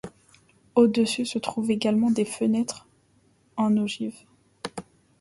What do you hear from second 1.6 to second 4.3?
également des fenêtres en ogive.